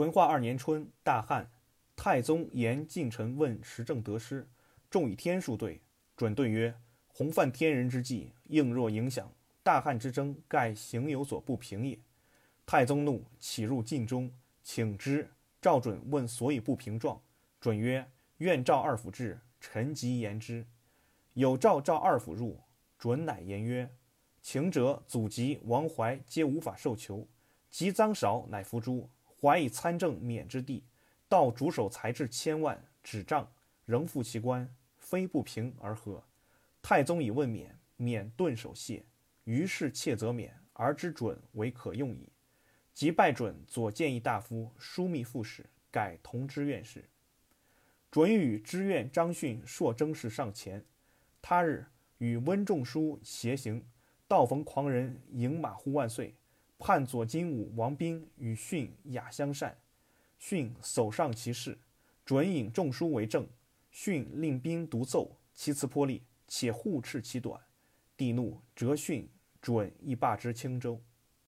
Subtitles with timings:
[0.00, 1.46] 淳化二年春，大旱，
[1.94, 4.48] 太宗言近臣问时政得失，
[4.88, 5.82] 众以天数对，
[6.16, 6.74] 准对曰：
[7.08, 9.30] 洪犯天人之际，应若影响。
[9.62, 11.98] 大旱之争，盖行有所不平也。
[12.64, 14.32] 太宗怒，起入禁中，
[14.62, 15.30] 请之。
[15.60, 17.20] 赵准问所以不平状，
[17.60, 20.66] 准曰：愿召二府至，臣即言之。
[21.34, 22.58] 有诏召二府入，
[22.98, 23.90] 准乃言曰：
[24.40, 27.28] 请者祖籍王怀皆无法受囚，
[27.70, 29.06] 及赃少，乃伏诛。
[29.40, 30.84] 怀以参政免之地，
[31.28, 33.50] 道主守财至千万，纸账
[33.86, 36.22] 仍复其官，非不平而和。
[36.82, 39.04] 太宗以问免，免顿首谢。
[39.44, 42.28] 于是窃则免，而知准为可用矣。
[42.92, 47.08] 即拜准左谏议大夫，枢密副使，改同知院事。
[48.10, 50.84] 准与知院张训硕征事上前。
[51.40, 51.86] 他日
[52.18, 53.82] 与温仲舒偕行，
[54.28, 56.34] 道逢狂人迎马呼万岁。
[56.80, 59.76] 判左金吾王斌与训雅相善，
[60.38, 61.78] 训首上其事，
[62.24, 63.46] 准引仲书为证。
[63.90, 67.60] 训令兵独奏，其词颇利，且互斥其短。
[68.16, 69.28] 帝怒，折训，
[69.60, 70.98] 准亦罢之青州。